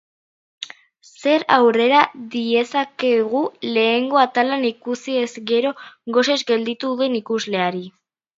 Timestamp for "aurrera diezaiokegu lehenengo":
1.55-4.21